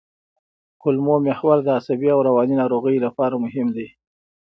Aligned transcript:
کولمو 0.81 1.15
محور 1.27 1.57
د 1.63 1.67
عصبي 1.77 2.09
او 2.15 2.19
رواني 2.27 2.55
ناروغیو 2.61 3.03
لپاره 3.07 3.41
مهم 3.43 3.67
دی. 3.75 3.87